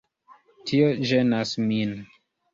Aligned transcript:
Tio 0.71 0.87
ĝenas 1.11 1.53
min. 1.69 1.95